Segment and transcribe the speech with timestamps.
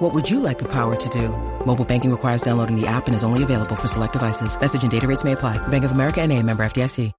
[0.00, 1.28] What would you like the power to do?
[1.66, 4.58] Mobile banking requires downloading the app and is only available for select devices.
[4.58, 5.58] Message and data rates may apply.
[5.68, 7.12] Bank of America and a member FDIC.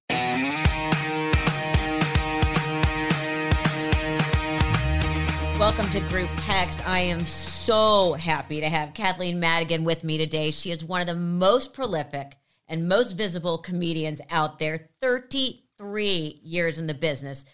[5.60, 6.84] Welcome to Group Text.
[6.84, 10.50] I am so happy to have Kathleen Madigan with me today.
[10.50, 16.80] She is one of the most prolific and most visible comedians out there, 33 years
[16.80, 17.44] in the business.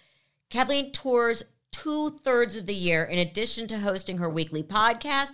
[0.48, 5.32] Kathleen tours two thirds of the year, in addition to hosting her weekly podcast,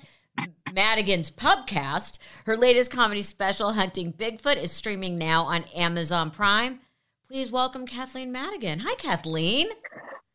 [0.72, 2.18] Madigan's Pubcast.
[2.46, 6.80] Her latest comedy special, Hunting Bigfoot, is streaming now on Amazon Prime.
[7.28, 8.80] Please welcome Kathleen Madigan.
[8.80, 9.68] Hi, Kathleen.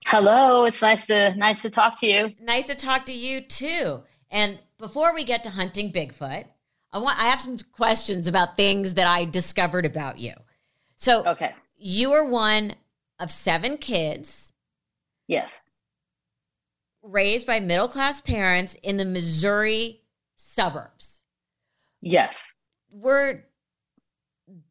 [0.05, 2.33] Hello, it's nice to nice to talk to you.
[2.41, 4.01] Nice to talk to you too.
[4.31, 6.45] And before we get to hunting Bigfoot,
[6.93, 10.33] I want I have some questions about things that I discovered about you.
[10.95, 11.53] So, Okay.
[11.77, 12.73] you are one
[13.19, 14.53] of seven kids
[15.27, 15.61] Yes.
[17.09, 20.01] Raised by middle class parents in the Missouri
[20.35, 21.21] suburbs.
[22.01, 22.45] Yes.
[22.91, 23.45] Were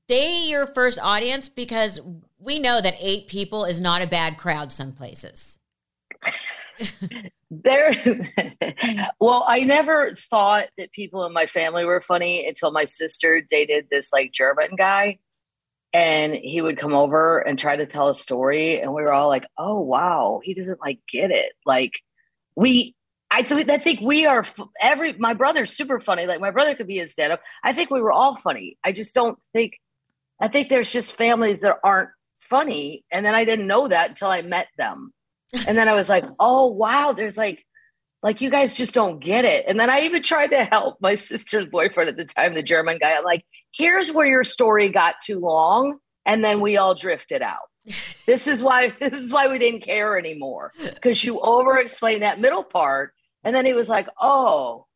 [0.09, 1.49] they your first audience?
[1.49, 2.01] Because
[2.39, 5.59] we know that eight people is not a bad crowd some places.
[7.51, 7.91] There
[9.21, 13.87] well, I never thought that people in my family were funny until my sister dated
[13.91, 15.19] this like German guy.
[15.95, 19.29] And he would come over and try to tell a story, and we were all
[19.29, 21.93] like, "Oh wow, he doesn't like get it." Like
[22.59, 22.97] we,
[23.31, 24.45] I th- I think we are
[24.81, 25.13] every.
[25.13, 26.27] My brother's super funny.
[26.27, 27.41] Like my brother could be his stand up.
[27.63, 28.77] I think we were all funny.
[28.85, 29.75] I just don't think.
[30.41, 32.11] I think there's just families that aren't
[32.51, 35.13] funny, and then I didn't know that until I met them,
[35.67, 37.65] and then I was like, "Oh wow, there's like."
[38.21, 39.65] Like you guys just don't get it.
[39.69, 42.99] And then I even tried to help my sister's boyfriend at the time, the German
[43.01, 43.13] guy.
[43.15, 45.99] I'm like, here's where your story got too long.
[46.27, 47.69] And then we all drifted out.
[48.27, 50.73] This is why this is why we didn't care anymore.
[50.83, 53.13] Because you over explained that middle part.
[53.45, 54.87] And then he was like, Oh,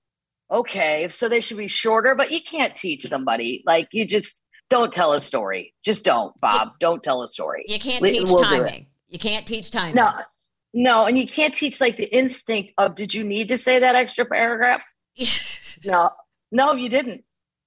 [0.51, 1.09] okay.
[1.09, 3.63] So they should be shorter, but you can't teach somebody.
[3.67, 5.75] Like you just don't tell a story.
[5.85, 6.71] Just don't, Bob.
[6.81, 7.65] Don't tell a story.
[7.69, 8.87] You can't teach we'll timing.
[9.09, 9.97] You can't teach timing.
[9.97, 10.13] No,
[10.73, 13.95] no, and you can't teach like the instinct of did you need to say that
[13.95, 14.83] extra paragraph?
[15.85, 16.11] No,
[16.53, 17.25] no, you didn't.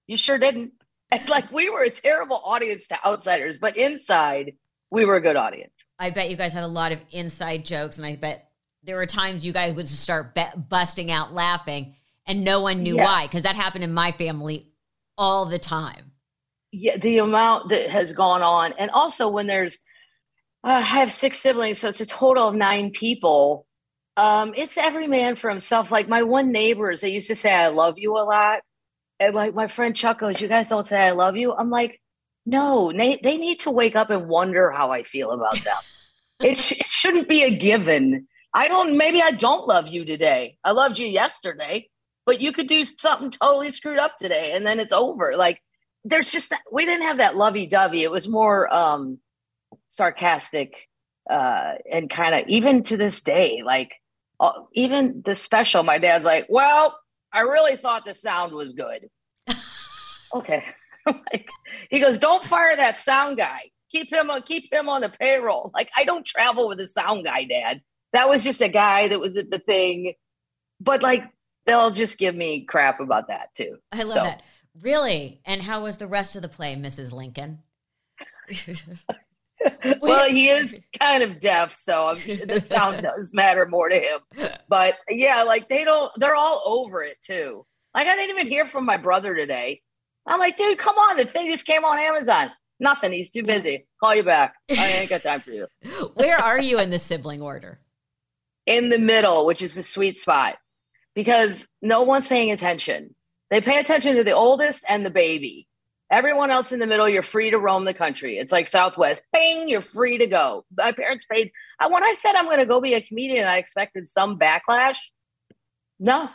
[0.08, 0.72] You sure didn't.
[1.12, 4.53] And like we were a terrible audience to outsiders, but inside
[4.91, 5.73] we were a good audience.
[6.00, 8.50] I bet you guys had a lot of inside jokes, and I bet
[8.84, 11.96] there were times you guys would just start be- busting out laughing,
[12.28, 13.06] and no one knew Yeah.
[13.06, 14.68] why, because that happened in my family
[15.18, 16.12] all the time.
[16.72, 19.79] Yeah, the amount that has gone on, and also when there's,
[20.63, 23.66] uh, I have six siblings, so it's a total of nine people.
[24.17, 25.91] Um, it's every man for himself.
[25.91, 28.59] Like my one neighbors, they used to say "I love you" a lot,
[29.19, 32.00] and like my friend Chuck goes, "You guys don't say I love you." I'm like,
[32.45, 35.78] no, they they need to wake up and wonder how I feel about them.
[36.41, 38.28] it, sh- it shouldn't be a given.
[38.53, 38.97] I don't.
[38.97, 40.57] Maybe I don't love you today.
[40.63, 41.89] I loved you yesterday,
[42.25, 45.34] but you could do something totally screwed up today, and then it's over.
[45.35, 45.61] Like
[46.03, 48.03] there's just that, we didn't have that lovey dovey.
[48.03, 49.19] It was more um,
[49.88, 50.88] sarcastic
[51.29, 53.91] uh, and kind of even to this day, like
[54.39, 55.84] uh, even the special.
[55.84, 56.97] My dad's like, "Well,
[57.34, 59.09] I really thought the sound was good."
[60.34, 60.63] okay,
[61.31, 61.49] like
[61.89, 63.71] he goes, "Don't fire that sound guy.
[63.91, 64.41] Keep him on.
[64.43, 67.81] Keep him on the payroll." Like I don't travel with a sound guy, Dad.
[68.13, 70.13] That was just a guy that was at the thing.
[70.79, 71.23] But like
[71.66, 73.77] they'll just give me crap about that too.
[73.91, 74.43] I love So- that.
[74.81, 75.39] Really?
[75.45, 77.13] And how was the rest of the play, Mrs.
[77.13, 77.59] Lincoln?
[80.01, 84.49] well, he is kind of deaf, so the sound does matter more to him.
[84.67, 87.66] But yeah, like they don't, they're all over it too.
[87.93, 89.81] Like I didn't even hear from my brother today.
[90.28, 92.52] I'm like, dude, come on, the thing just came on Amazon.
[92.80, 93.12] Nothing.
[93.13, 93.88] He's too busy.
[94.00, 94.56] Call you back.
[94.69, 95.67] I ain't got time for you.
[96.16, 97.79] Where are you in the sibling order?
[98.66, 100.55] In the middle, which is the sweet spot,
[101.14, 103.16] because no one's paying attention.
[103.49, 105.67] They pay attention to the oldest and the baby.
[106.11, 108.38] Everyone else in the middle, you're free to roam the country.
[108.38, 109.23] It's like Southwest.
[109.32, 110.66] Bing, you're free to go.
[110.76, 111.52] My parents paid.
[111.88, 114.97] When I said I'm going to go be a comedian, I expected some backlash.
[115.99, 116.29] No.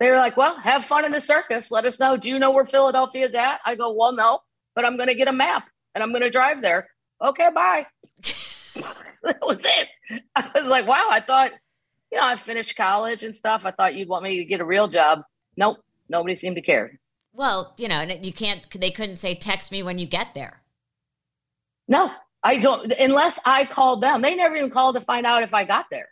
[0.00, 1.70] They were like, well, have fun in the circus.
[1.70, 2.16] Let us know.
[2.16, 3.58] Do you know where Philadelphia is at?
[3.66, 4.40] I go, well, no,
[4.74, 6.86] but I'm going to get a map and I'm going to drive there.
[7.22, 7.86] Okay, bye.
[9.24, 9.88] that was it.
[10.36, 11.50] I was like, wow, I thought,
[12.12, 13.62] you know, I finished college and stuff.
[13.64, 15.22] I thought you'd want me to get a real job.
[15.56, 15.78] Nope.
[16.08, 16.98] Nobody seemed to care.
[17.32, 20.62] Well, you know, and you can't, they couldn't say, text me when you get there.
[21.88, 22.10] No,
[22.44, 24.22] I don't, unless I called them.
[24.22, 26.08] They never even called to find out if I got there.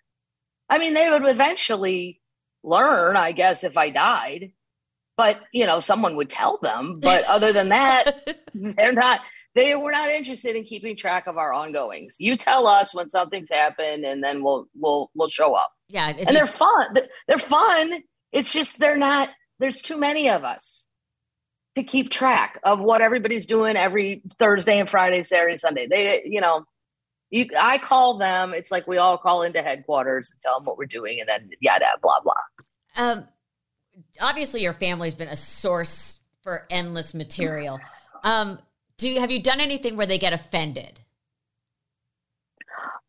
[0.69, 2.21] I mean, they would eventually
[2.67, 4.53] learn, I guess, if I died.
[5.17, 7.01] But, you know, someone would tell them.
[7.01, 9.21] But other than that, they're not,
[9.55, 12.17] they were not interested in keeping track of our ongoings.
[12.19, 15.73] You tell us when something's happened and then we'll, we'll, we'll show up.
[15.89, 16.09] Yeah.
[16.09, 16.99] And they're fun.
[17.27, 18.03] They're fun.
[18.33, 20.87] It's just, they're not, there's too many of us
[21.77, 25.87] to keep track of what everybody's doing every Thursday and Friday, Saturday, Sunday.
[25.87, 26.65] They, you know,
[27.31, 28.55] you, I call them.
[28.55, 31.51] It's like we all call into headquarters and tell them what we're doing, and then
[31.61, 32.35] yada blah blah.
[32.97, 33.29] Um,
[34.21, 37.81] obviously, your family's been a source for endless material.
[38.25, 38.59] Um,
[38.99, 40.99] do you, have you done anything where they get offended?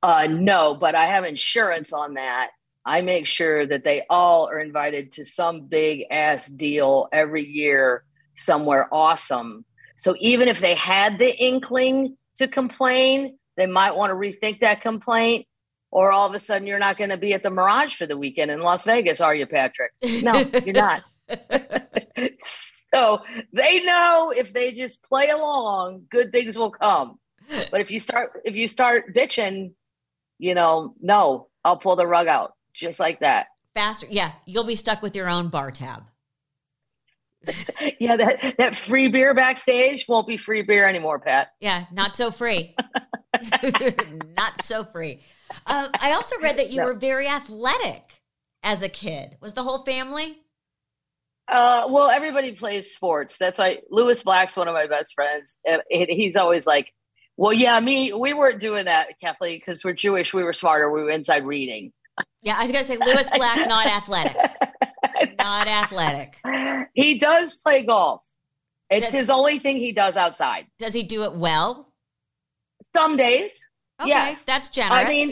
[0.03, 2.49] Uh, no, but I have insurance on that.
[2.85, 8.03] I make sure that they all are invited to some big ass deal every year
[8.35, 9.65] somewhere awesome.
[9.95, 14.81] So even if they had the inkling to complain, they might want to rethink that
[14.81, 15.45] complaint.
[15.89, 18.18] Or all of a sudden, you're not going to be at the Mirage for the
[18.18, 19.92] weekend in Las Vegas, are you, Patrick?
[20.21, 20.33] No,
[20.65, 21.04] you're not.
[22.94, 23.19] so
[23.54, 27.19] they know if they just play along, good things will come.
[27.71, 29.74] But if you start if you start bitching,
[30.38, 33.48] you know, no, I'll pull the rug out just like that.
[33.74, 36.03] Faster, yeah, you'll be stuck with your own bar tab.
[37.99, 41.49] yeah, that that free beer backstage won't be free beer anymore, Pat.
[41.59, 42.75] Yeah, not so free.
[44.38, 45.21] not so free.
[45.65, 46.85] Uh, I also read that you no.
[46.85, 48.21] were very athletic
[48.63, 49.38] as a kid.
[49.41, 50.39] Was the whole family?
[51.47, 53.38] Uh, well, everybody plays sports.
[53.39, 55.57] That's why Lewis Black's one of my best friends.
[55.89, 56.91] He's always like,
[57.38, 58.13] "Well, yeah, me.
[58.13, 60.33] We weren't doing that, Kathleen, because we're Jewish.
[60.33, 60.91] We were smarter.
[60.91, 61.93] We were inside reading."
[62.41, 64.35] Yeah, I was gonna say Lewis Black, not athletic.
[65.37, 66.37] not athletic.
[66.93, 68.21] He does play golf.
[68.89, 70.67] It's does, his only thing he does outside.
[70.79, 71.91] Does he do it well?
[72.95, 73.53] Some days.
[73.99, 74.45] Okay, yes.
[74.45, 75.07] that's generous.
[75.07, 75.29] I mean,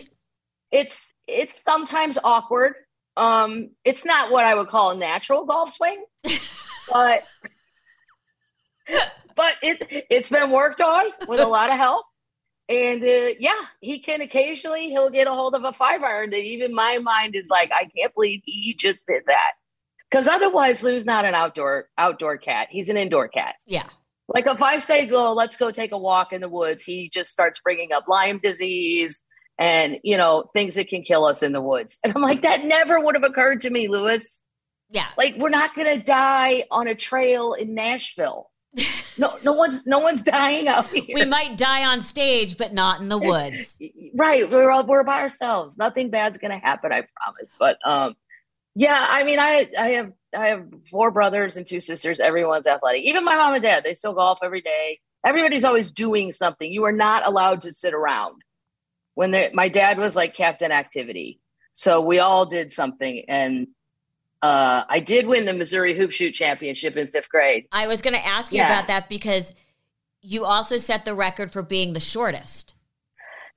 [0.72, 2.74] it's it's sometimes awkward.
[3.16, 6.04] Um, it's not what I would call a natural golf swing,
[6.92, 7.24] but
[9.36, 12.06] but it it's been worked on with a lot of help.
[12.68, 16.38] And uh, yeah, he can occasionally he'll get a hold of a five iron that
[16.38, 19.52] even my mind is like, I can't believe he just did that.
[20.10, 22.68] Because otherwise, Lou's not an outdoor outdoor cat.
[22.70, 23.56] He's an indoor cat.
[23.66, 23.88] Yeah.
[24.28, 27.30] Like if I say go, let's go take a walk in the woods, he just
[27.30, 29.22] starts bringing up Lyme disease
[29.58, 31.98] and you know things that can kill us in the woods.
[32.04, 34.42] And I'm like, that never would have occurred to me, Lewis.
[34.90, 35.08] Yeah.
[35.18, 38.52] Like we're not gonna die on a trail in Nashville.
[39.18, 41.04] no, no one's no one's dying out here.
[41.14, 43.78] We might die on stage, but not in the woods.
[44.16, 44.50] right.
[44.50, 45.78] We're all, we're by ourselves.
[45.78, 47.56] Nothing bad's gonna happen, I promise.
[47.58, 48.16] But um,
[48.76, 52.20] yeah, I mean, I I have I have four brothers and two sisters.
[52.20, 53.04] Everyone's athletic.
[53.04, 55.00] Even my mom and dad, they still golf every day.
[55.26, 56.72] Everybody's always doing something.
[56.72, 58.42] You are not allowed to sit around.
[59.16, 61.40] When my dad was like captain activity,
[61.72, 63.68] so we all did something, and
[64.42, 67.68] uh, I did win the Missouri Hoop Shoot Championship in fifth grade.
[67.72, 68.68] I was going to ask you yeah.
[68.68, 69.54] about that because
[70.22, 72.76] you also set the record for being the shortest.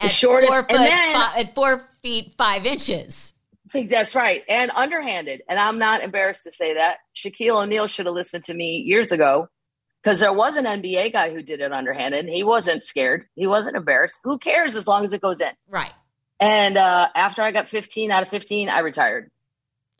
[0.01, 3.35] The shortest, four foot, then, five, at four feet five inches.
[3.69, 4.43] I think that's right.
[4.49, 5.43] And underhanded.
[5.47, 6.99] And I'm not embarrassed to say that.
[7.15, 9.49] Shaquille O'Neal should have listened to me years ago
[10.03, 12.25] because there was an NBA guy who did it underhanded.
[12.25, 13.27] And he wasn't scared.
[13.35, 14.21] He wasn't embarrassed.
[14.25, 15.51] Who cares as long as it goes in?
[15.69, 15.93] Right.
[16.41, 19.31] And uh, after I got 15 out of 15, I retired.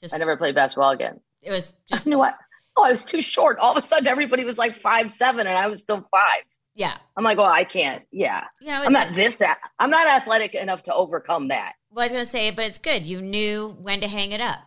[0.01, 1.21] Just, I never played basketball again.
[1.43, 2.07] It was just.
[2.07, 2.37] You know what?
[2.75, 3.59] Oh, I was too short.
[3.59, 6.45] All of a sudden, everybody was like five seven, and I was still five.
[6.79, 6.97] Yeah.
[7.17, 8.05] I'm like, well, I can't.
[8.13, 8.45] Yeah.
[8.65, 9.43] I'm not this.
[9.81, 11.73] I'm not athletic enough to overcome that.
[11.91, 13.05] Well, I was going to say, but it's good.
[13.05, 14.61] You knew when to hang it up.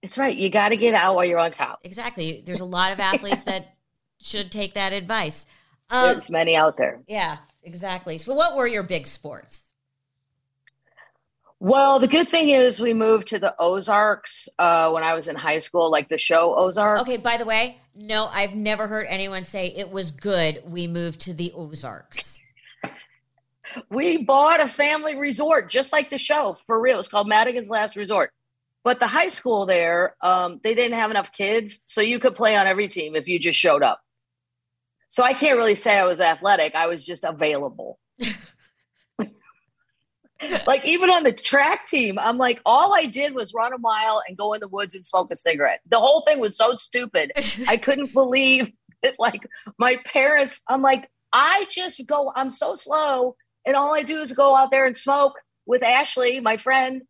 [0.00, 0.36] It's right.
[0.36, 1.80] You got to get out while you're on top.
[1.82, 2.44] Exactly.
[2.46, 3.74] There's a lot of athletes that
[4.20, 5.48] should take that advice.
[5.90, 7.00] Um, There's many out there.
[7.08, 8.16] Yeah, exactly.
[8.18, 9.73] So, what were your big sports?
[11.64, 15.34] Well, the good thing is we moved to the Ozarks uh, when I was in
[15.34, 17.00] high school, like the show Ozark.
[17.00, 21.20] Okay, by the way, no, I've never heard anyone say it was good we moved
[21.20, 22.38] to the Ozarks
[23.90, 26.98] we bought a family resort just like the show for real.
[26.98, 28.30] It's called Madigan's Last Resort.
[28.82, 32.56] But the high school there, um, they didn't have enough kids, so you could play
[32.56, 34.02] on every team if you just showed up.
[35.08, 36.74] So I can't really say I was athletic.
[36.74, 37.98] I was just available.
[40.66, 44.22] like even on the track team, I'm like, all I did was run a mile
[44.26, 45.80] and go in the woods and smoke a cigarette.
[45.88, 47.32] The whole thing was so stupid.
[47.68, 48.72] I couldn't believe
[49.02, 49.16] it.
[49.18, 49.46] Like
[49.78, 53.36] my parents, I'm like, I just go, I'm so slow
[53.66, 55.34] and all I do is go out there and smoke
[55.66, 57.02] with Ashley, my friend.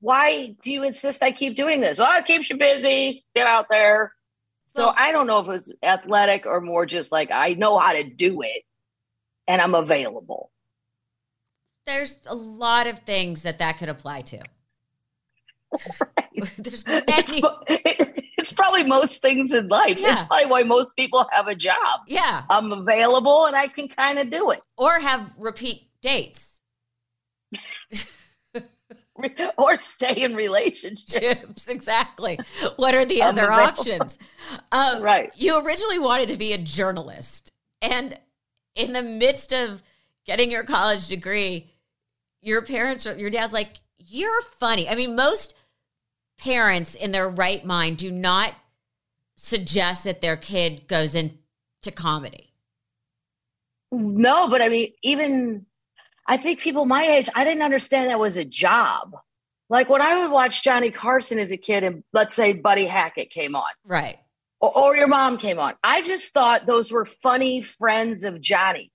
[0.00, 1.98] Why do you insist I keep doing this?
[1.98, 3.24] Well, it keeps you busy.
[3.34, 4.12] Get out there.
[4.66, 7.78] So well, I don't know if it was athletic or more just like I know
[7.78, 8.62] how to do it
[9.46, 10.50] and I'm available.
[11.92, 14.38] There's a lot of things that that could apply to.
[16.00, 16.50] Right.
[16.58, 17.40] There's It's,
[18.38, 19.96] it's probably most things in life.
[19.98, 22.00] It's probably why most people have a job.
[22.06, 22.42] Yeah.
[22.50, 24.60] I'm available and I can kind of do it.
[24.76, 26.60] Or have repeat dates.
[29.58, 31.68] Or stay in relationships.
[31.68, 32.38] Exactly.
[32.76, 33.80] What are the I'm other available.
[33.80, 34.18] options?
[34.72, 35.30] Um, Right.
[35.36, 37.50] You originally wanted to be a journalist,
[37.82, 38.18] and
[38.74, 39.82] in the midst of
[40.24, 41.71] getting your college degree,
[42.42, 45.54] your parents, or your dad's like, "You're funny." I mean, most
[46.38, 48.54] parents in their right mind do not
[49.36, 52.52] suggest that their kid goes into comedy.
[53.90, 55.66] No, but I mean, even
[56.26, 59.16] I think people my age, I didn't understand that was a job.
[59.68, 63.30] Like when I would watch Johnny Carson as a kid, and let's say Buddy Hackett
[63.30, 64.18] came on, Right.
[64.60, 68.90] or, or your mom came on, I just thought those were funny friends of Johnny's.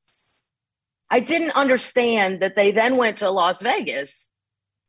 [1.10, 4.30] I didn't understand that they then went to Las Vegas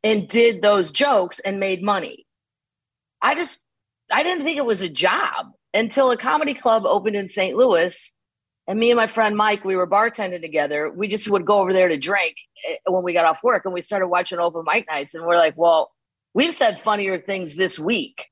[0.03, 2.25] and did those jokes and made money.
[3.21, 3.59] I just,
[4.11, 7.55] I didn't think it was a job until a comedy club opened in St.
[7.55, 8.13] Louis.
[8.67, 10.91] And me and my friend Mike, we were bartending together.
[10.91, 12.35] We just would go over there to drink
[12.67, 15.15] eh, when we got off work and we started watching open mic nights.
[15.15, 15.91] And we're like, well,
[16.33, 18.27] we've said funnier things this week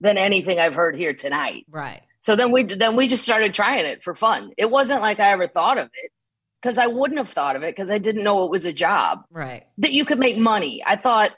[0.00, 1.64] than anything I've heard here tonight.
[1.70, 2.02] Right.
[2.18, 4.50] So then we then we just started trying it for fun.
[4.58, 6.12] It wasn't like I ever thought of it
[6.62, 9.20] because I wouldn't have thought of it because I didn't know it was a job
[9.30, 9.64] Right.
[9.78, 10.82] that you could make money.
[10.86, 11.32] I thought,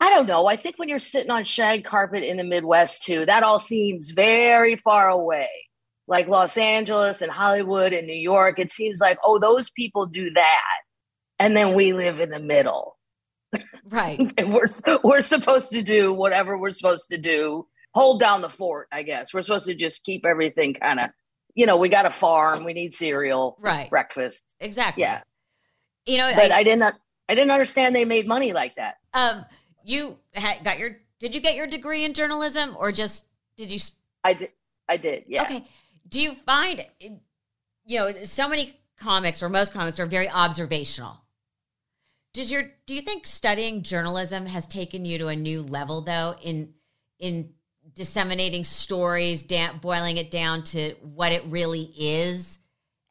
[0.00, 0.46] I don't know.
[0.46, 4.10] I think when you're sitting on shag carpet in the Midwest too, that all seems
[4.10, 5.48] very far away.
[6.06, 10.30] Like Los Angeles and Hollywood and New York, it seems like, oh, those people do
[10.34, 10.80] that.
[11.38, 12.98] And then we live in the middle.
[13.88, 14.20] Right.
[14.38, 14.66] And we're
[15.02, 17.66] we're supposed to do whatever we're supposed to do.
[17.94, 19.32] Hold down the fort, I guess.
[19.32, 21.10] We're supposed to just keep everything kind of,
[21.54, 23.88] you know, we got a farm, we need cereal, Right.
[23.90, 24.56] breakfast.
[24.60, 25.02] Exactly.
[25.02, 25.22] Yeah.
[26.06, 26.82] You know, But I, I didn't
[27.28, 28.96] I didn't understand they made money like that.
[29.14, 29.44] um,
[29.84, 30.96] you had got your.
[31.20, 33.78] Did you get your degree in journalism, or just did you?
[34.24, 34.50] I did
[34.88, 35.42] I did, yeah.
[35.42, 35.64] Okay.
[36.08, 37.18] Do you find, you
[37.98, 41.18] know, so many comics or most comics are very observational.
[42.32, 46.34] Does your do you think studying journalism has taken you to a new level though
[46.42, 46.74] in
[47.18, 47.50] in
[47.94, 52.58] disseminating stories, da- boiling it down to what it really is,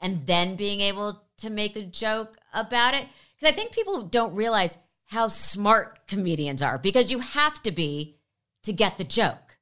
[0.01, 3.07] and then being able to make a joke about it?
[3.35, 8.17] Because I think people don't realize how smart comedians are because you have to be
[8.63, 9.57] to get the joke.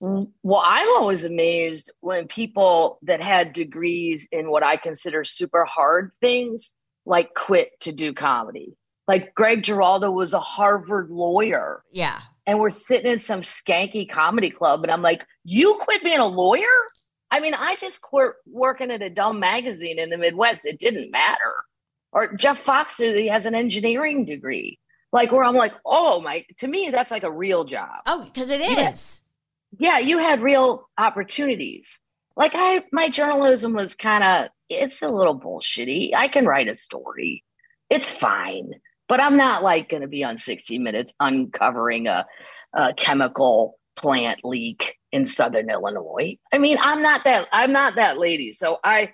[0.00, 6.12] Well, I'm always amazed when people that had degrees in what I consider super hard
[6.20, 6.74] things
[7.04, 8.76] like quit to do comedy.
[9.08, 12.20] Like Greg Giraldo was a Harvard lawyer Yeah.
[12.48, 16.26] And we're sitting in some skanky comedy club and I'm like, "You quit being a
[16.26, 16.64] lawyer?"
[17.30, 20.64] I mean, I just quit working at a dumb magazine in the Midwest.
[20.64, 21.52] It didn't matter.
[22.10, 24.78] Or Jeff Foxer, uh, he has an engineering degree.
[25.12, 28.50] Like where I'm like, "Oh my, to me that's like a real job." Oh, because
[28.50, 29.22] it is
[29.78, 29.98] Yeah.
[29.98, 32.00] yeah, you had real opportunities.
[32.36, 36.14] Like I, my journalism was kind of, it's a little bullshitty.
[36.14, 37.42] I can write a story.
[37.90, 38.72] It's fine,
[39.08, 42.26] but I'm not like going to be on 60 Minutes uncovering a,
[42.74, 46.38] a chemical plant leak in Southern Illinois.
[46.52, 48.52] I mean, I'm not that, I'm not that lady.
[48.52, 49.12] So I,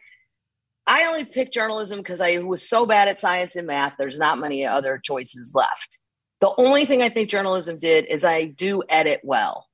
[0.86, 3.94] I only picked journalism because I was so bad at science and math.
[3.96, 5.98] There's not many other choices left.
[6.40, 9.66] The only thing I think journalism did is I do edit well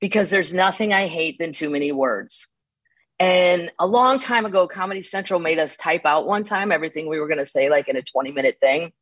[0.00, 2.48] because there's nothing I hate than too many words.
[3.18, 7.20] And a long time ago, Comedy Central made us type out one time everything we
[7.20, 8.92] were going to say, like in a 20 minute thing.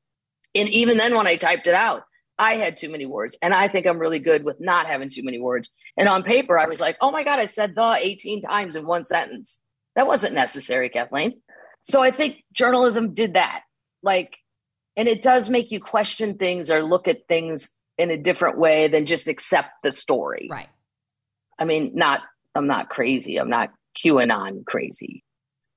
[0.54, 2.02] And even then, when I typed it out,
[2.38, 3.36] I had too many words.
[3.42, 5.70] And I think I'm really good with not having too many words.
[5.96, 8.86] And on paper, I was like, oh my God, I said the 18 times in
[8.86, 9.60] one sentence.
[9.94, 11.40] That wasn't necessary, Kathleen.
[11.82, 13.62] So I think journalism did that.
[14.02, 14.36] Like,
[14.96, 18.88] and it does make you question things or look at things in a different way
[18.88, 20.48] than just accept the story.
[20.50, 20.68] Right.
[21.58, 22.22] I mean, not
[22.54, 23.36] I'm not crazy.
[23.36, 23.70] I'm not
[24.04, 25.24] QAnon crazy.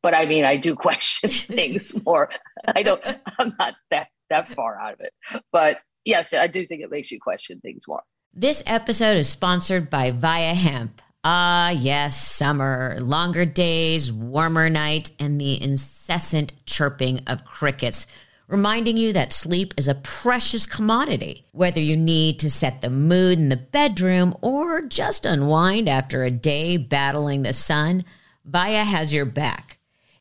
[0.02, 2.30] But I mean, I do question things more.
[2.68, 3.04] I don't
[3.38, 5.14] I'm not that that far out of it.
[5.52, 8.02] But yes, I do think it makes you question things more.
[8.34, 11.02] This episode is sponsored by Via Hemp.
[11.24, 18.06] Ah, yes, summer, longer days, warmer nights, and the incessant chirping of crickets,
[18.48, 21.46] reminding you that sleep is a precious commodity.
[21.52, 26.32] Whether you need to set the mood in the bedroom or just unwind after a
[26.32, 28.06] day battling the sun,
[28.46, 29.77] Via has your back.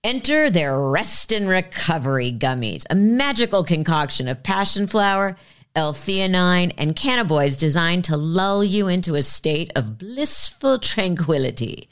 [0.06, 5.34] Enter their Rest and Recovery Gummies, a magical concoction of passion flower,
[5.74, 11.88] L-theanine, and cannabinoids designed to lull you into a state of blissful tranquility.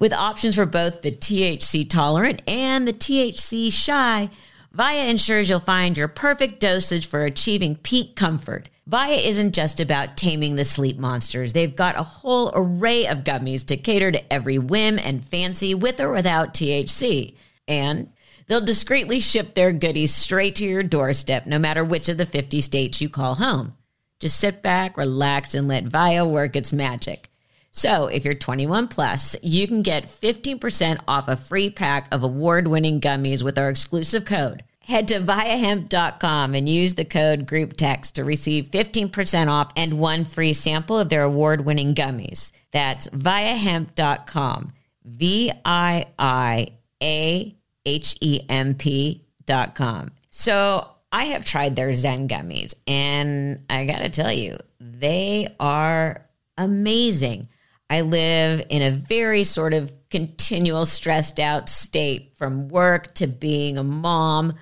[0.00, 4.30] With options for both the THC tolerant and the THC shy,
[4.72, 8.68] Via ensures you'll find your perfect dosage for achieving peak comfort.
[8.86, 11.52] Via isn't just about taming the sleep monsters.
[11.54, 16.00] They've got a whole array of gummies to cater to every whim and fancy with
[16.00, 17.34] or without THC.
[17.66, 18.10] And
[18.46, 22.60] they'll discreetly ship their goodies straight to your doorstep, no matter which of the 50
[22.60, 23.74] states you call home.
[24.20, 27.30] Just sit back, relax, and let Via work its magic.
[27.70, 32.68] So, if you're 21 plus, you can get 15% off a free pack of award
[32.68, 34.62] winning gummies with our exclusive code.
[34.86, 40.52] Head to viahemp.com and use the code GroupText to receive 15% off and one free
[40.52, 42.52] sample of their award winning gummies.
[42.70, 44.72] That's viahemp.com.
[45.06, 46.68] V I I
[47.02, 50.10] A H E M P.com.
[50.30, 56.26] So, I have tried their Zen gummies, and I got to tell you, they are
[56.58, 57.48] amazing.
[57.88, 63.78] I live in a very sort of continual stressed out state from work to being
[63.78, 64.54] a mom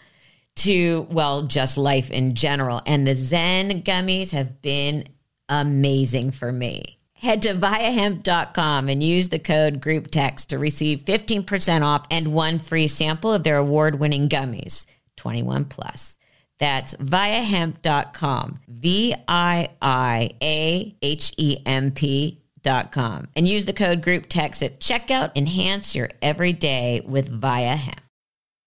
[0.57, 2.83] to, well, just life in general.
[2.87, 5.05] And the Zen gummies have been
[5.49, 6.99] amazing for me.
[7.15, 12.89] Head to viahemp.com and use the code GroupText to receive 15% off and one free
[12.89, 16.19] sample of their award winning gummies, 21 plus.
[16.59, 23.73] That's viahemp.com, V I I A H E M P dot com and use the
[23.73, 25.33] code group text at checkout.
[25.35, 28.01] Enhance your everyday with Via Hemp.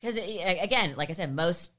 [0.00, 1.72] Because again, like I said, most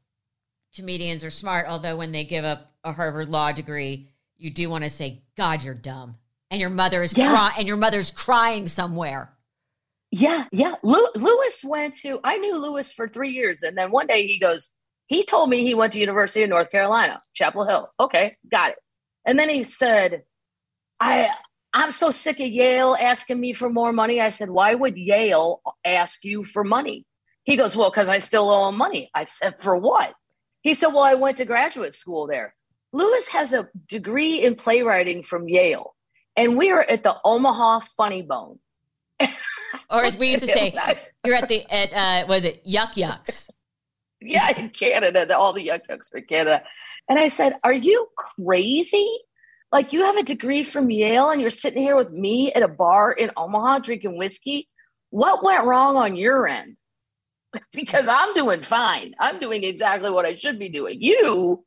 [0.76, 1.68] comedians are smart.
[1.68, 5.64] Although when they give up a Harvard law degree, you do want to say, "God,
[5.64, 6.18] you're dumb,"
[6.50, 7.30] and your mother is yeah.
[7.30, 9.34] crying, and your mother's crying somewhere.
[10.12, 10.76] Yeah, yeah.
[10.84, 12.20] Lewis went to.
[12.24, 14.74] I knew Lewis for three years, and then one day he goes.
[15.08, 17.90] He told me he went to University of North Carolina, Chapel Hill.
[17.98, 18.78] Okay, got it.
[19.26, 20.24] And then he said,
[21.00, 21.30] "I."
[21.74, 24.20] I'm so sick of Yale asking me for more money.
[24.20, 27.06] I said, Why would Yale ask you for money?
[27.48, 29.10] He goes, Well, because I still owe him money.
[29.16, 30.14] I said, For what?
[30.62, 32.54] He said, Well, I went to graduate school there.
[32.92, 35.96] Lewis has a degree in playwriting from Yale,
[36.36, 38.60] and we are at the Omaha Funny Bone.
[39.90, 40.74] or as we used to say,
[41.26, 43.50] you're at the at uh, was it Yuk Yuks?
[44.22, 46.64] yeah, in Canada, all the Yuk Yuk's for Canada.
[47.10, 49.10] And I said, "Are you crazy?
[49.72, 52.68] Like you have a degree from Yale, and you're sitting here with me at a
[52.68, 54.68] bar in Omaha drinking whiskey?
[55.12, 56.77] What went wrong on your end?"
[57.74, 59.14] because I'm doing fine.
[59.20, 60.98] I'm doing exactly what I should be doing.
[61.02, 61.64] You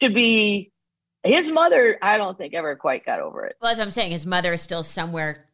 [0.00, 0.70] should be.
[1.24, 3.54] His mother, I don't think ever quite got over it.
[3.62, 5.46] Well, as I'm saying, his mother is still somewhere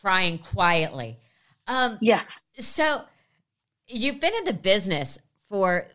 [0.00, 1.18] crying quietly.
[1.66, 2.40] Um, yes.
[2.58, 3.02] So
[3.86, 5.18] you've been in the business
[5.50, 5.88] for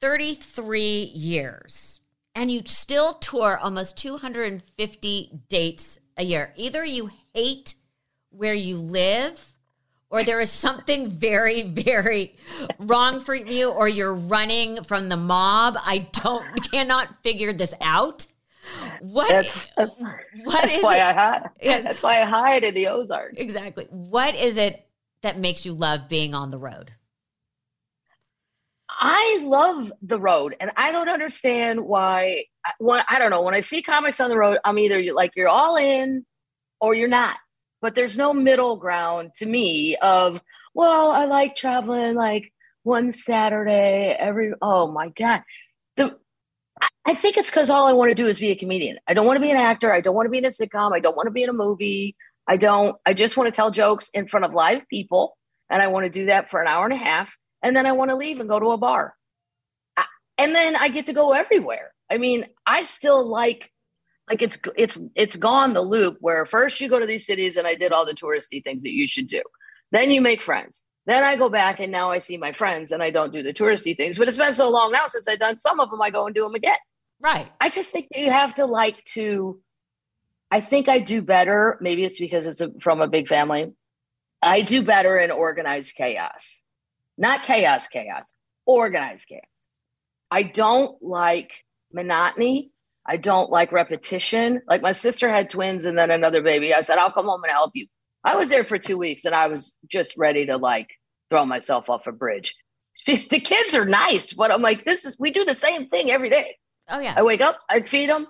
[0.00, 2.00] 33 years
[2.34, 6.52] and you still tour almost 250 dates a year.
[6.56, 7.74] Either you hate
[8.30, 9.53] where you live
[10.14, 12.36] or there is something very, very
[12.78, 15.76] wrong for you, or you're running from the mob.
[15.84, 18.26] I don't cannot figure this out.
[19.00, 21.02] What that's, that's, what that's why it?
[21.02, 21.50] I hide.
[21.60, 21.82] Yes.
[21.82, 23.40] That's why I hide in the Ozarks.
[23.40, 23.86] Exactly.
[23.90, 24.86] What is it
[25.22, 26.92] that makes you love being on the road?
[28.88, 32.44] I love the road, and I don't understand why.
[32.78, 33.42] When, I don't know.
[33.42, 36.24] When I see comics on the road, I'm either like you're all in
[36.80, 37.36] or you're not
[37.84, 40.40] but there's no middle ground to me of
[40.72, 42.50] well i like traveling like
[42.82, 45.42] one saturday every oh my god.
[45.98, 46.16] The
[47.04, 48.96] i think it's because all i want to do is be a comedian.
[49.06, 50.94] I don't want to be an actor i don't want to be in a sitcom
[50.94, 52.16] i don't want to be in a movie.
[52.48, 55.36] I don't i just want to tell jokes in front of live people
[55.68, 57.92] and i want to do that for an hour and a half and then i
[57.92, 59.14] want to leave and go to a bar.
[60.38, 61.92] And then i get to go everywhere.
[62.10, 63.70] I mean i still like
[64.28, 67.66] like it's it's it's gone the loop where first you go to these cities and
[67.66, 69.42] I did all the touristy things that you should do.
[69.90, 70.82] Then you make friends.
[71.06, 73.52] Then I go back and now I see my friends and I don't do the
[73.52, 74.16] touristy things.
[74.16, 76.34] But it's been so long now since I've done some of them, I go and
[76.34, 76.78] do them again.
[77.20, 77.48] Right.
[77.60, 79.60] I just think you have to like to.
[80.50, 81.78] I think I do better.
[81.80, 83.72] Maybe it's because it's a, from a big family.
[84.40, 86.60] I do better in organized chaos,
[87.16, 88.32] not chaos, chaos,
[88.66, 89.42] organized chaos.
[90.30, 91.52] I don't like
[91.92, 92.72] monotony
[93.06, 94.62] I don't like repetition.
[94.68, 96.72] Like my sister had twins and then another baby.
[96.72, 97.86] I said, I'll come home and help you.
[98.24, 100.88] I was there for two weeks and I was just ready to like
[101.30, 102.54] throw myself off a bridge.
[102.94, 106.10] she, the kids are nice, but I'm like, this is we do the same thing
[106.10, 106.56] every day.
[106.88, 107.14] Oh yeah.
[107.16, 108.26] I wake up, I feed them,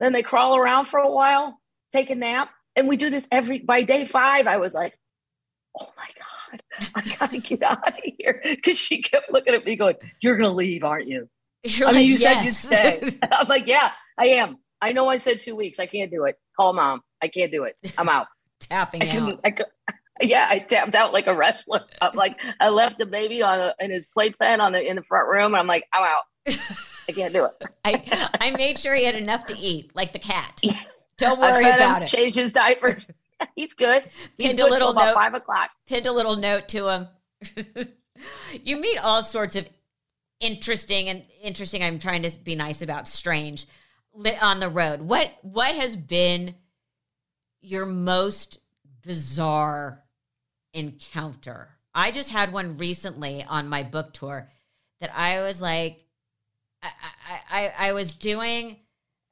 [0.00, 1.58] then they crawl around for a while,
[1.92, 4.46] take a nap, and we do this every by day five.
[4.46, 4.98] I was like,
[5.78, 6.62] oh my god,
[6.94, 10.52] I gotta get out of here because she kept looking at me going, "You're gonna
[10.52, 11.28] leave, aren't you?"
[11.62, 12.58] You're I mean, like, you yes.
[12.58, 13.18] said you stay.
[13.32, 14.58] I'm like, yeah, I am.
[14.80, 15.78] I know I said two weeks.
[15.78, 16.38] I can't do it.
[16.56, 17.02] Call mom.
[17.22, 17.76] I can't do it.
[17.96, 18.26] I'm out.
[18.60, 19.40] Tapping I out.
[19.44, 19.66] I could,
[20.20, 21.80] yeah, I tapped out like a wrestler.
[22.00, 25.02] I'm like, I left the baby on a, in his playpen on the in the
[25.02, 26.56] front room, and I'm like, I'm out.
[27.08, 27.70] I can't do it.
[27.84, 30.60] I I made sure he had enough to eat, like the cat.
[31.18, 32.08] Don't worry about it.
[32.08, 33.06] Changed his diapers.
[33.54, 34.04] He's good.
[34.38, 35.14] He's Pinned a little note.
[35.14, 35.70] five o'clock.
[35.86, 37.08] Pinned a little note to him.
[38.62, 39.68] you meet all sorts of
[40.40, 41.82] interesting and interesting.
[41.82, 43.66] I'm trying to be nice about strange
[44.40, 45.00] on the road.
[45.02, 46.54] What what has been
[47.60, 48.60] your most
[49.02, 50.02] bizarre
[50.72, 51.70] encounter?
[51.94, 54.50] I just had one recently on my book tour
[55.00, 56.04] that I was like,
[56.82, 56.90] I
[57.28, 58.76] I, I, I was doing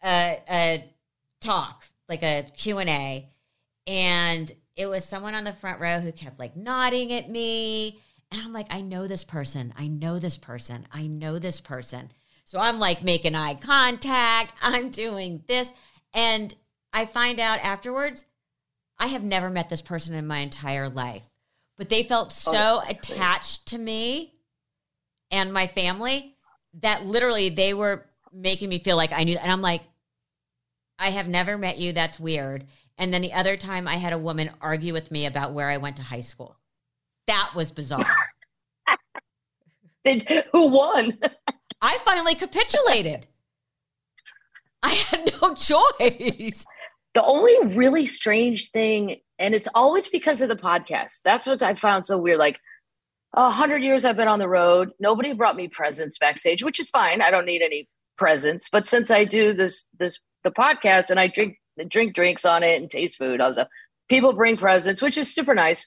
[0.03, 0.93] a, a
[1.41, 3.29] talk like a Q and A,
[3.87, 8.01] and it was someone on the front row who kept like nodding at me.
[8.31, 9.73] And I'm like, I know this person.
[9.79, 10.87] I know this person.
[10.93, 12.11] I know this person.
[12.45, 14.55] So I'm like making eye contact.
[14.63, 15.73] I'm doing this.
[16.13, 16.55] And
[16.93, 18.27] I find out afterwards,
[18.99, 21.29] I have never met this person in my entire life.
[21.77, 23.19] But they felt oh, so that's great.
[23.19, 24.35] attached to me
[25.31, 26.37] and my family
[26.81, 29.37] that literally they were making me feel like I knew.
[29.37, 29.83] And I'm like,
[30.99, 31.93] I have never met you.
[31.93, 32.65] That's weird.
[32.97, 35.79] And then the other time I had a woman argue with me about where I
[35.79, 36.57] went to high school.
[37.27, 38.05] That was bizarre.
[40.05, 41.19] Did, who won?
[41.85, 43.27] I finally capitulated.
[44.83, 46.65] I had no choice.
[47.13, 51.21] the only really strange thing, and it's always because of the podcast.
[51.25, 52.39] That's what I found so weird.
[52.39, 52.59] Like
[53.35, 54.93] a hundred years I've been on the road.
[54.99, 57.21] Nobody brought me presents backstage, which is fine.
[57.21, 58.71] I don't need any presents.
[58.73, 61.59] But since I do this this the podcast and I drink
[61.91, 63.69] drink drinks on it and taste food, I was a
[64.09, 65.87] people bring presents, which is super nice.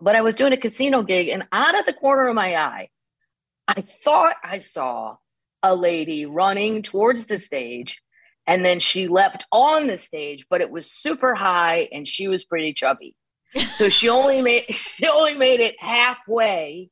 [0.00, 2.90] But I was doing a casino gig, and out of the corner of my eye,
[3.68, 5.16] I thought I saw
[5.62, 8.00] a lady running towards the stage
[8.46, 12.44] and then she leapt on the stage but it was super high and she was
[12.44, 13.16] pretty chubby.
[13.74, 16.90] So she only made she only made it halfway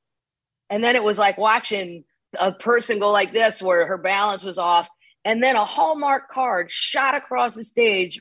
[0.70, 2.04] and then it was like watching
[2.38, 4.88] a person go like this where her balance was off
[5.24, 8.20] and then a hallmark card shot across the stage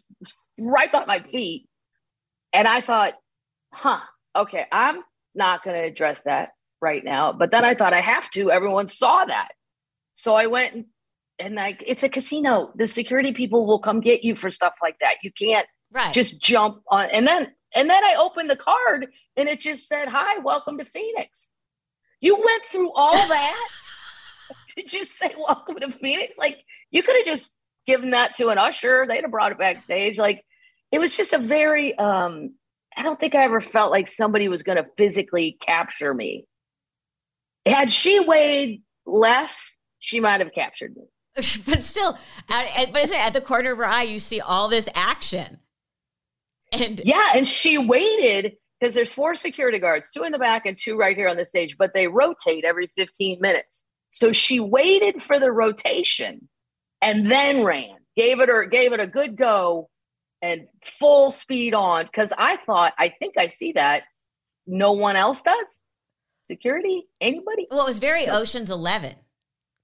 [0.59, 1.67] right by my feet
[2.53, 3.13] and i thought
[3.73, 3.99] huh
[4.35, 5.01] okay i'm
[5.35, 6.49] not going to address that
[6.83, 9.49] right now but then i thought i have to everyone saw that.
[10.13, 10.85] So i went and
[11.39, 12.71] and like it's a casino.
[12.75, 15.15] The security people will come get you for stuff like that.
[15.23, 16.13] You can't Right.
[16.13, 20.07] just jump on and then and then i opened the card and it just said
[20.07, 21.49] hi welcome to phoenix.
[22.21, 23.67] You went through all that?
[24.77, 26.37] To just say welcome to phoenix?
[26.37, 26.57] Like
[26.91, 27.55] you could have just
[27.87, 29.05] given that to an usher.
[29.07, 30.17] They'd have brought it backstage.
[30.17, 30.43] Like
[30.91, 32.53] it was just a very um
[32.95, 36.45] i don't think i ever felt like somebody was going to physically capture me
[37.65, 41.03] had she weighed less she might have captured me
[41.65, 42.17] but still,
[42.49, 45.59] at, at, but at the corner of her eye, you see all this action.
[46.71, 50.77] And Yeah, and she waited because there's four security guards, two in the back and
[50.77, 53.83] two right here on the stage, but they rotate every 15 minutes.
[54.11, 56.49] So she waited for the rotation
[57.01, 57.95] and then ran.
[58.15, 59.89] Gave it her gave it a good go
[60.43, 60.67] and
[60.99, 64.03] full speed on cuz I thought I think I see that
[64.67, 65.81] no one else does.
[66.43, 67.07] Security?
[67.21, 67.67] Anybody?
[67.71, 69.15] well, it was very Ocean's 11.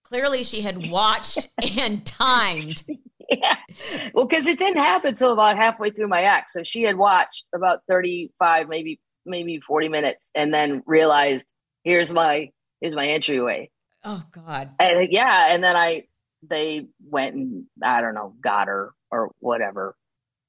[0.04, 2.84] Clearly, she had watched and timed.
[3.30, 3.56] yeah.
[4.14, 6.50] Well, because it didn't happen until about halfway through my act.
[6.50, 11.46] So she had watched about 35, maybe maybe 40 minutes, and then realized
[11.84, 13.70] here's my here's my entryway.
[14.04, 14.72] Oh, God.
[14.80, 16.04] And yeah, and then I
[16.48, 19.96] they went and I don't know, got her or whatever.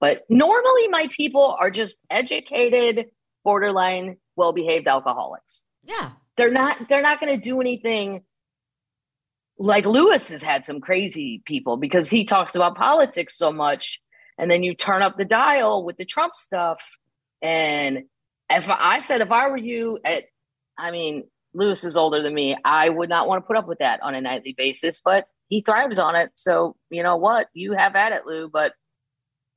[0.00, 3.06] But normally my people are just educated,
[3.44, 6.10] borderline, well behaved alcoholics Yeah.
[6.36, 8.24] they're not they're not going to do anything
[9.58, 14.00] like Lewis has had some crazy people because he talks about politics so much
[14.38, 16.80] and then you turn up the dial with the Trump stuff
[17.42, 18.04] and
[18.48, 20.24] if I said if I were you at
[20.78, 23.80] I mean Lewis is older than me I would not want to put up with
[23.80, 27.72] that on a nightly basis but he thrives on it so you know what you
[27.72, 28.72] have at it Lou but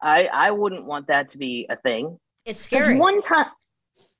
[0.01, 2.97] I I wouldn't want that to be a thing It's scary.
[2.97, 3.45] one time,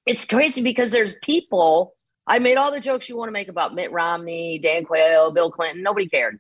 [0.06, 1.94] it's crazy because there's people.
[2.28, 5.52] I made all the jokes you want to make about Mitt Romney, Dan Quayle, Bill
[5.52, 5.84] Clinton.
[5.84, 6.40] Nobody cared.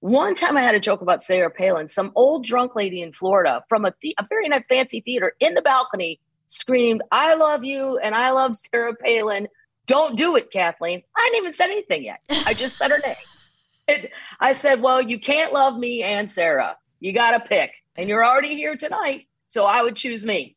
[0.00, 1.88] One time I had a joke about Sarah Palin.
[1.88, 5.54] Some old drunk lady in Florida from a, the- a very nice fancy theater in
[5.54, 9.46] the balcony screamed, I love you and I love Sarah Palin.
[9.86, 11.02] Don't do it, Kathleen.
[11.16, 12.20] I didn't even said anything yet.
[12.46, 13.14] I just said her name.
[13.88, 16.76] It, I said, Well, you can't love me and Sarah.
[17.00, 17.72] You got to pick.
[17.96, 19.26] And you're already here tonight.
[19.48, 20.56] So I would choose me.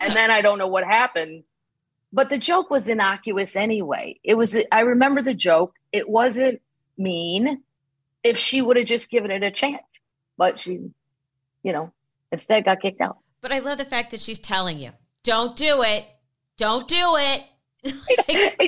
[0.00, 1.42] And then I don't know what happened.
[2.12, 4.18] But the joke was innocuous anyway.
[4.22, 5.74] It was, I remember the joke.
[5.92, 6.60] It wasn't
[6.98, 7.62] mean
[8.22, 10.00] if she would have just given it a chance.
[10.36, 10.72] But she,
[11.62, 11.92] you know,
[12.30, 13.18] instead got kicked out.
[13.40, 14.90] But I love the fact that she's telling you,
[15.24, 16.04] don't do it.
[16.56, 17.44] Don't do it.
[17.84, 17.94] and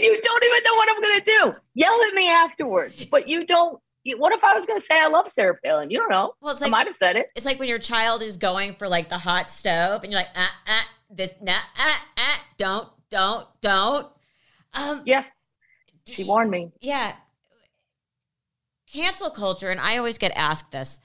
[0.03, 1.53] you don't even know what I'm going to do.
[1.75, 3.81] Yell at me afterwards, but you don't.
[4.19, 5.91] What if I was going to say I love Sarah Palin?
[5.91, 6.35] You don't know.
[6.41, 7.29] Well, it's like, I might have said it.
[7.37, 10.31] It's like when your child is going for like the hot stove, and you're like,
[10.35, 14.07] ah, ah, this, nah, ah, ah, don't, don't, don't.
[14.73, 15.23] Um, yeah,
[16.05, 16.73] she warned me.
[16.81, 17.13] Yeah,
[18.93, 21.01] cancel culture, and I always get asked this: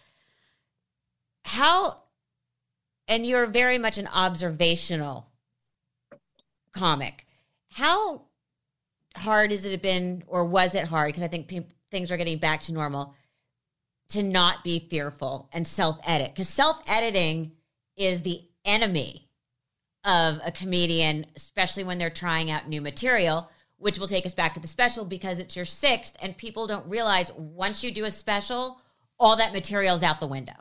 [1.45, 1.97] how,
[3.07, 5.27] and you're very much an observational
[6.71, 7.27] comic.
[7.69, 8.23] How
[9.15, 11.09] hard has it been, or was it hard?
[11.09, 13.13] Because I think pe- things are getting back to normal
[14.09, 16.31] to not be fearful and self edit.
[16.33, 17.51] Because self editing
[17.95, 19.28] is the enemy
[20.05, 24.53] of a comedian, especially when they're trying out new material, which will take us back
[24.53, 28.11] to the special because it's your sixth, and people don't realize once you do a
[28.11, 28.79] special,
[29.19, 30.53] all that material is out the window.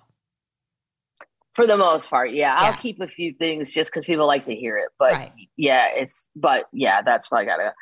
[1.55, 2.61] For the most part, yeah.
[2.61, 2.68] yeah.
[2.68, 4.90] I'll keep a few things just because people like to hear it.
[4.98, 5.33] But right.
[5.57, 7.72] yeah, it's but yeah, that's what I gotta.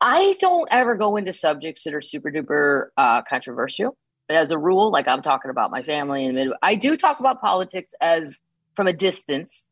[0.00, 3.96] I don't ever go into subjects that are super duper uh, controversial.
[4.28, 7.94] As a rule, like I'm talking about my family and I do talk about politics
[8.00, 8.38] as
[8.76, 9.66] from a distance,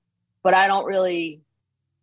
[0.44, 1.40] but I don't really.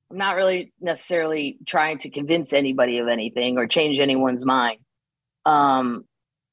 [0.09, 4.79] I'm not really necessarily trying to convince anybody of anything or change anyone's mind.
[5.45, 6.03] Um,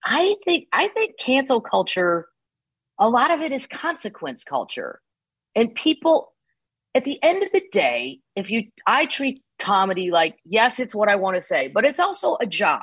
[0.04, 2.28] I think I think cancel culture
[2.98, 5.00] a lot of it is consequence culture.
[5.54, 6.32] And people,
[6.94, 11.08] at the end of the day, if you, I treat comedy like, yes, it's what
[11.08, 12.82] I want to say, but it's also a job.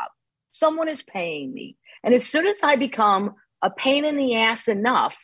[0.51, 1.75] Someone is paying me.
[2.03, 5.17] And as soon as I become a pain in the ass enough,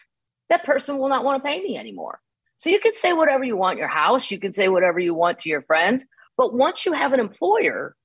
[0.50, 2.20] that person will not want to pay me anymore.
[2.62, 5.40] So you can say whatever you want your house, you can say whatever you want
[5.40, 6.06] to your friends.
[6.38, 7.96] But once you have an employer,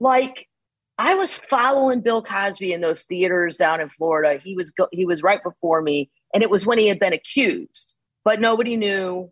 [0.00, 0.48] like
[0.96, 4.40] I was following Bill Cosby in those theaters down in Florida.
[4.42, 7.12] He was go- he was right before me, and it was when he had been
[7.12, 7.92] accused,
[8.24, 9.30] but nobody knew.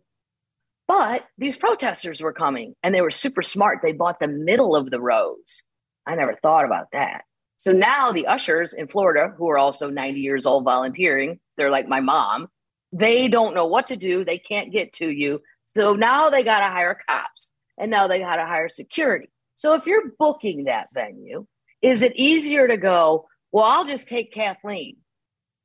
[0.87, 3.79] But these protesters were coming, and they were super smart.
[3.81, 5.63] They bought the middle of the rows.
[6.05, 7.23] I never thought about that.
[7.57, 11.87] So now the ushers in Florida, who are also 90 years old volunteering, they're like
[11.87, 12.49] my mom.
[12.91, 14.23] They don't know what to do.
[14.23, 15.41] They can't get to you.
[15.65, 19.29] So now they got to hire cops, and now they got to hire security.
[19.55, 21.45] So if you're booking that venue,
[21.81, 24.97] is it easier to go, well, I'll just take Kathleen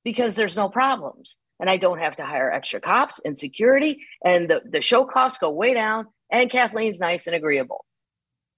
[0.04, 4.48] because there's no problems and I don't have to hire extra cops and security and
[4.48, 7.84] the, the show costs go way down and Kathleen's nice and agreeable.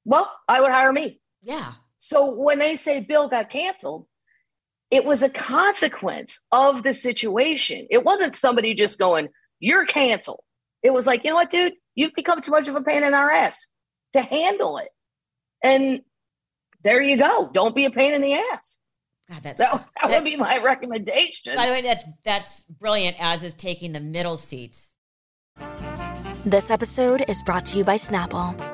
[0.04, 1.20] Well, I would hire me.
[1.42, 1.72] Yeah.
[1.98, 4.06] So when they say Bill got canceled,
[4.94, 7.88] it was a consequence of the situation.
[7.90, 9.28] It wasn't somebody just going,
[9.58, 10.44] you're canceled.
[10.84, 13.12] It was like, you know what, dude, you've become too much of a pain in
[13.12, 13.66] our ass
[14.12, 14.88] to handle it.
[15.64, 16.02] And
[16.84, 17.50] there you go.
[17.52, 18.78] Don't be a pain in the ass.
[19.28, 21.56] God, that's that, that, that would be my recommendation.
[21.56, 23.16] By the way, that's that's brilliant.
[23.18, 24.94] As is taking the middle seats.
[26.44, 28.73] This episode is brought to you by Snapple.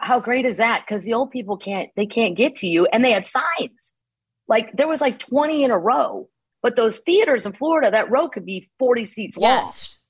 [0.00, 0.84] How great is that?
[0.86, 3.92] Because the old people can't they can't get to you, and they had signs.
[4.48, 6.28] Like there was like twenty in a row,
[6.62, 9.50] but those theaters in Florida, that row could be forty seats long.
[9.50, 10.02] Yes.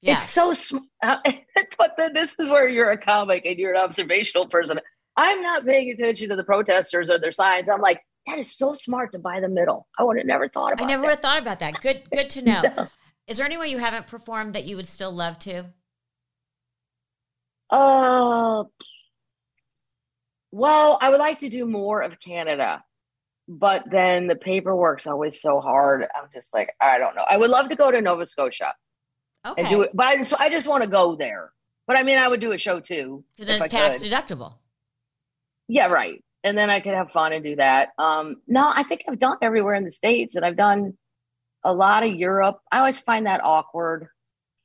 [0.00, 0.24] Yes.
[0.24, 0.82] It's so small.
[1.78, 4.80] but then this is where you're a comic and you're an observational person.
[5.16, 7.68] I'm not paying attention to the protesters or their signs.
[7.68, 9.86] I'm like, that is so smart to buy the middle.
[9.98, 10.84] I would have never thought about.
[10.84, 11.22] I never that.
[11.22, 11.80] thought about that.
[11.80, 12.62] Good, good to know.
[12.76, 12.88] no.
[13.26, 15.66] Is there any way you haven't performed that you would still love to?
[17.70, 18.64] Uh,
[20.52, 22.84] well, I would like to do more of Canada,
[23.48, 26.02] but then the paperwork's always so hard.
[26.02, 27.24] I'm just like, I don't know.
[27.28, 28.74] I would love to go to Nova Scotia
[29.46, 29.62] okay.
[29.62, 31.52] and do it, but I just, I just want to go there.
[31.86, 33.24] But I mean, I would do a show too.
[33.36, 34.12] Because it's tax could.
[34.12, 34.54] deductible.
[35.68, 36.22] Yeah, right.
[36.44, 37.88] And then I could have fun and do that.
[37.98, 40.94] Um, no, I think I've done everywhere in the States and I've done
[41.64, 42.58] a lot of Europe.
[42.70, 44.08] I always find that awkward.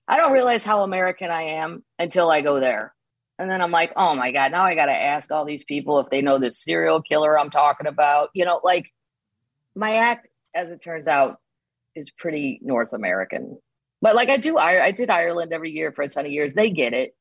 [0.08, 2.94] I don't realize how American I am until I go there.
[3.40, 6.00] And then I'm like, oh my God, now I got to ask all these people
[6.00, 8.30] if they know this serial killer I'm talking about.
[8.34, 8.86] You know, like
[9.76, 11.40] my act, as it turns out,
[11.96, 13.60] is pretty North American.
[14.02, 16.54] But like I do, I, I did Ireland every year for a ton of years.
[16.54, 17.16] They get it.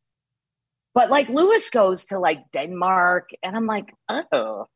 [0.95, 4.67] But like Lewis goes to like Denmark, and I'm like, oh,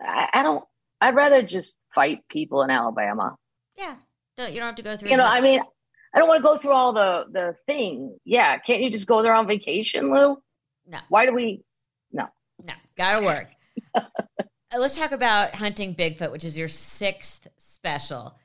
[0.00, 0.64] I, I don't.
[1.00, 3.34] I'd rather just fight people in Alabama.
[3.76, 3.96] Yeah,
[4.38, 5.10] you don't have to go through.
[5.10, 5.60] You know, I mean,
[6.16, 8.18] I don't want to go through all the the thing.
[8.24, 10.42] Yeah, can't you just go there on vacation, Lou?
[10.88, 10.98] No.
[11.10, 11.62] Why do we?
[12.10, 12.26] No.
[12.64, 13.48] No, gotta work.
[14.74, 18.36] Uh, let's talk about hunting Bigfoot, which is your sixth special.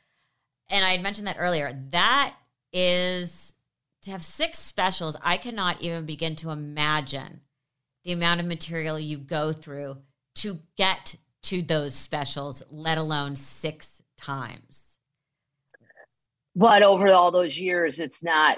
[0.70, 1.76] And I had mentioned that earlier.
[1.90, 2.36] That
[2.72, 3.56] is
[4.04, 5.18] to have six specials.
[5.24, 7.42] I cannot even begin to imagine
[8.04, 9.98] the amount of material you go through
[10.36, 14.91] to get to those specials, let alone six times.
[16.56, 18.58] But over all those years, it's not,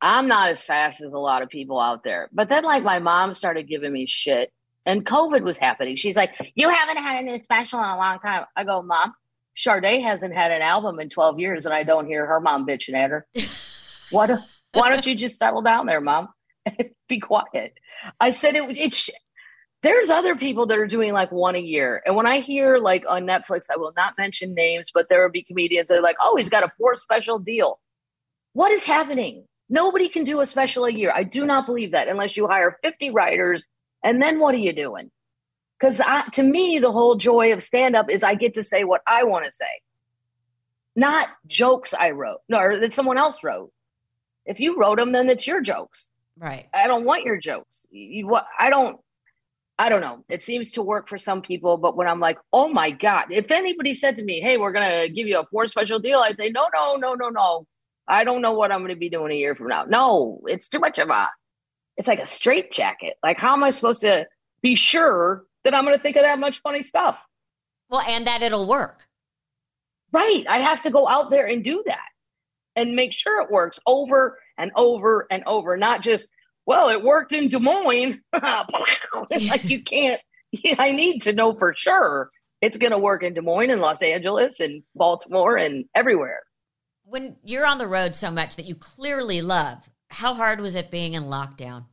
[0.00, 2.28] I'm not as fast as a lot of people out there.
[2.32, 4.52] But then, like, my mom started giving me shit
[4.86, 5.96] and COVID was happening.
[5.96, 8.44] She's like, You haven't had a new special in a long time.
[8.56, 9.12] I go, Mom,
[9.56, 12.94] Sade hasn't had an album in 12 years, and I don't hear her mom bitching
[12.94, 13.26] at her.
[14.10, 14.30] what?
[14.72, 16.28] Why don't you just settle down there, Mom?
[17.08, 17.74] Be quiet.
[18.18, 18.64] I said it.
[18.76, 19.10] It's
[19.82, 23.04] there's other people that are doing like one a year, and when I hear like
[23.08, 26.16] on Netflix, I will not mention names, but there will be comedians that are like,
[26.22, 27.80] "Oh, he's got a four special deal."
[28.52, 29.44] What is happening?
[29.68, 31.12] Nobody can do a special a year.
[31.14, 33.68] I do not believe that unless you hire 50 writers
[34.02, 35.10] and then what are you doing?
[35.78, 36.00] Because
[36.32, 39.24] to me, the whole joy of stand up is I get to say what I
[39.24, 39.64] want to say,
[40.94, 43.72] not jokes I wrote, no, or that someone else wrote.
[44.44, 46.10] If you wrote them, then it's your jokes.
[46.38, 46.66] Right.
[46.74, 47.86] I don't want your jokes.
[47.90, 48.98] You, what I don't.
[49.80, 50.22] I don't know.
[50.28, 53.50] It seems to work for some people, but when I'm like, oh my God, if
[53.50, 56.36] anybody said to me, hey, we're going to give you a four special deal, I'd
[56.36, 57.66] say, no, no, no, no, no.
[58.06, 59.84] I don't know what I'm going to be doing a year from now.
[59.84, 61.28] No, it's too much of a
[61.96, 63.14] it's like a straight jacket.
[63.22, 64.26] Like, how am I supposed to
[64.60, 67.18] be sure that I'm going to think of that much funny stuff?
[67.88, 69.06] Well, and that it'll work.
[70.12, 70.44] Right.
[70.46, 72.08] I have to go out there and do that
[72.76, 76.30] and make sure it works over and over and over, not just,
[76.70, 78.20] well, it worked in Des Moines.
[78.32, 80.20] like, you can't,
[80.78, 82.30] I need to know for sure
[82.62, 86.42] it's going to work in Des Moines and Los Angeles and Baltimore and everywhere.
[87.02, 89.78] When you're on the road so much that you clearly love,
[90.10, 91.86] how hard was it being in lockdown?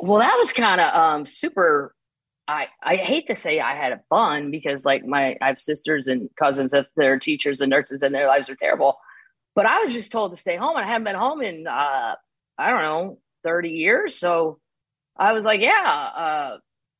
[0.00, 1.94] Well, that was kind of um, super.
[2.48, 6.08] I I hate to say I had a fun because like my I have sisters
[6.08, 8.98] and cousins that they're teachers and nurses and their lives are terrible,
[9.54, 12.16] but I was just told to stay home and I haven't been home in uh,
[12.60, 14.18] I don't know thirty years.
[14.18, 14.58] So
[15.16, 16.10] I was like, yeah.
[16.16, 16.58] Uh,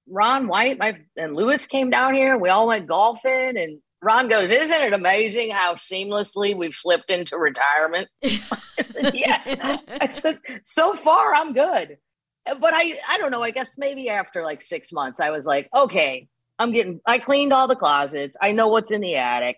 [0.09, 2.37] Ron White my and Lewis came down here.
[2.37, 7.37] We all went golfing and Ron goes, Isn't it amazing how seamlessly we've slipped into
[7.37, 8.09] retirement?
[8.25, 9.79] I said, Yeah.
[10.01, 11.99] I said, So far, I'm good.
[12.47, 13.43] But I, I don't know.
[13.43, 17.53] I guess maybe after like six months, I was like, Okay, I'm getting, I cleaned
[17.53, 18.37] all the closets.
[18.41, 19.57] I know what's in the attic.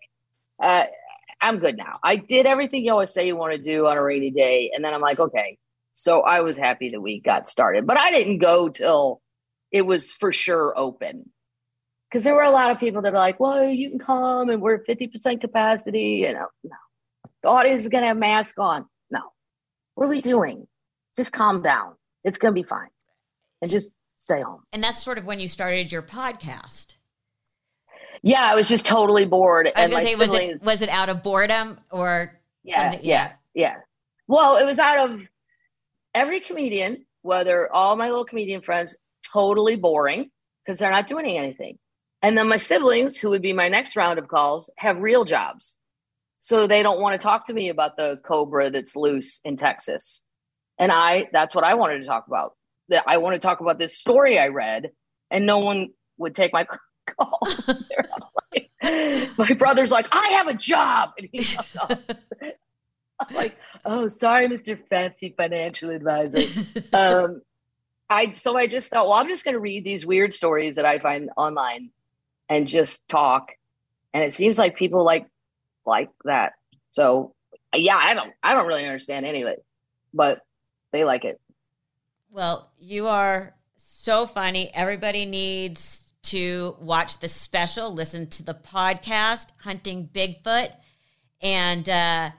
[0.63, 0.85] Uh,
[1.41, 1.99] I'm good now.
[2.03, 4.73] I did everything you always say you want to do on a rainy day.
[4.75, 5.59] And then I'm like, Okay.
[5.95, 9.21] So I was happy that we got started, but I didn't go till
[9.71, 11.31] it was for sure open
[12.11, 14.61] because there were a lot of people that are like, well, you can come and
[14.61, 16.25] we're 50% capacity.
[16.27, 16.77] You know, no.
[17.43, 18.87] The audience is going to have masks on.
[19.11, 19.21] No.
[19.95, 20.67] What are we doing?
[21.17, 21.95] Just calm down.
[22.25, 22.89] It's going to be fine.
[23.63, 24.63] And just stay home.
[24.73, 26.97] And that's sort of when you started your podcast.
[28.23, 29.69] Yeah, I was just totally bored.
[29.75, 32.39] I was going to say, siblings, was it was it out of boredom or?
[32.63, 33.77] Yeah, yeah, yeah.
[34.29, 35.21] Well, it was out of
[36.15, 38.97] every comedian, whether all my little comedian friends,
[39.33, 40.31] totally boring
[40.65, 41.79] because they're not doing anything.
[42.23, 45.77] And then my siblings, who would be my next round of calls, have real jobs.
[46.39, 50.23] So they don't want to talk to me about the cobra that's loose in Texas.
[50.79, 52.55] And I, that's what I wanted to talk about.
[52.89, 54.91] That I want to talk about this story I read,
[55.31, 56.67] and no one would take my
[57.19, 57.39] call.
[58.53, 58.71] like,
[59.39, 61.11] my brother's like, I have a job.
[61.19, 61.99] And he's I'm
[63.35, 64.79] like, oh, sorry, Mr.
[64.89, 66.63] Fancy Financial Advisor.
[66.93, 67.43] Um,
[68.11, 70.85] I so I just thought, well, I'm just going to read these weird stories that
[70.85, 71.91] I find online
[72.49, 73.53] and just talk.
[74.13, 75.27] And it seems like people like
[75.87, 76.53] like that.
[76.91, 77.35] So
[77.75, 79.65] yeah, I don't I don't really understand any of it,
[80.13, 80.43] but
[80.93, 81.41] they like it.
[82.31, 84.71] Well, you are so funny.
[84.75, 90.73] Everybody needs to watch the special, listen to the podcast, Hunting Bigfoot,
[91.41, 92.31] and uh,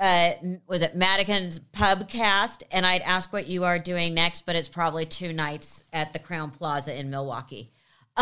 [0.00, 0.30] uh,
[0.66, 2.62] was it Madigan's Pubcast?
[2.70, 6.18] And I'd ask what you are doing next, but it's probably two nights at the
[6.18, 7.70] Crowne Plaza in Milwaukee.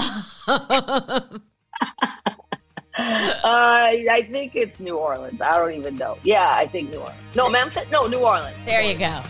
[2.94, 5.40] I think it's New Orleans.
[5.40, 6.18] I don't even know.
[6.22, 7.18] Yeah, I think New Orleans.
[7.34, 7.84] No, Memphis?
[7.90, 8.56] No, New Orleans.
[8.64, 9.22] There you go.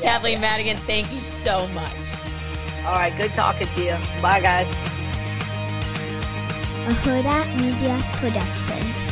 [0.00, 0.40] Kathleen yeah.
[0.40, 2.12] Madigan, thank you so much.
[2.84, 3.96] All right, good talking to you.
[4.22, 4.66] Bye, guys.
[6.86, 9.07] A Hurrdat Media Production.